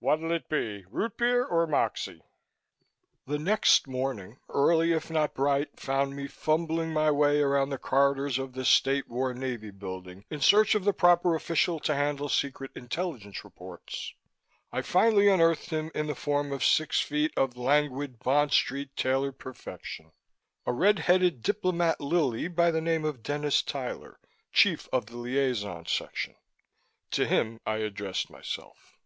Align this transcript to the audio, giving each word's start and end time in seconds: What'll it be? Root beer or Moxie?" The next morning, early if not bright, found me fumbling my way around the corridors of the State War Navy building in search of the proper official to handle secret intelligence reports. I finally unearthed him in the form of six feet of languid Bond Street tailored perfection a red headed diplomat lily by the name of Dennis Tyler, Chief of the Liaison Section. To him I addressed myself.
What'll 0.00 0.32
it 0.32 0.50
be? 0.50 0.84
Root 0.90 1.16
beer 1.16 1.46
or 1.46 1.66
Moxie?" 1.66 2.20
The 3.26 3.38
next 3.38 3.86
morning, 3.86 4.36
early 4.50 4.92
if 4.92 5.10
not 5.10 5.32
bright, 5.32 5.80
found 5.80 6.14
me 6.14 6.26
fumbling 6.26 6.92
my 6.92 7.10
way 7.10 7.40
around 7.40 7.70
the 7.70 7.78
corridors 7.78 8.38
of 8.38 8.52
the 8.52 8.66
State 8.66 9.08
War 9.08 9.32
Navy 9.32 9.70
building 9.70 10.26
in 10.28 10.42
search 10.42 10.74
of 10.74 10.84
the 10.84 10.92
proper 10.92 11.34
official 11.34 11.80
to 11.80 11.94
handle 11.94 12.28
secret 12.28 12.70
intelligence 12.74 13.42
reports. 13.42 14.12
I 14.70 14.82
finally 14.82 15.26
unearthed 15.26 15.70
him 15.70 15.90
in 15.94 16.06
the 16.06 16.14
form 16.14 16.52
of 16.52 16.62
six 16.62 17.00
feet 17.00 17.32
of 17.34 17.56
languid 17.56 18.18
Bond 18.18 18.52
Street 18.52 18.94
tailored 18.94 19.38
perfection 19.38 20.12
a 20.66 20.72
red 20.74 20.98
headed 20.98 21.40
diplomat 21.42 21.98
lily 21.98 22.46
by 22.46 22.70
the 22.70 22.82
name 22.82 23.06
of 23.06 23.22
Dennis 23.22 23.62
Tyler, 23.62 24.20
Chief 24.52 24.86
of 24.92 25.06
the 25.06 25.16
Liaison 25.16 25.86
Section. 25.86 26.34
To 27.12 27.24
him 27.26 27.58
I 27.64 27.76
addressed 27.76 28.28
myself. 28.28 28.98